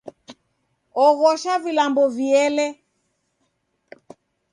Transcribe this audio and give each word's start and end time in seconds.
Oghosha 1.05 1.59
vilambo 1.63 2.05
viele 2.09 2.65